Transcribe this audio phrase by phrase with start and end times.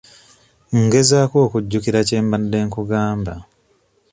[0.81, 3.33] Ngezaako okujjukira kye mbadde nkugamba.